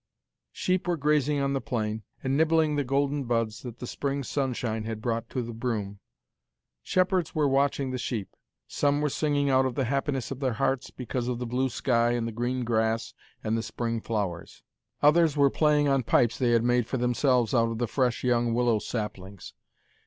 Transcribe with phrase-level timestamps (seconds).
[0.51, 4.83] Sheep were grazing on the plain, and nibbling the golden buds that the spring sunshine
[4.83, 5.99] had brought to the broom.
[6.81, 8.35] Shepherds were watching the sheep.
[8.67, 12.13] Some were singing out of the happiness of their hearts, because of the blue sky
[12.13, 14.63] and the green grass and the spring flowers.
[15.03, 18.55] Others were playing on pipes they had made for themselves out of the fresh young
[18.55, 19.53] willow saplings.